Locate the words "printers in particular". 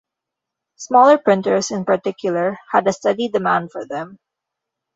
1.19-2.57